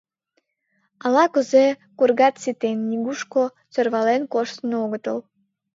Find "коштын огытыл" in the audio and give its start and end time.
4.33-5.17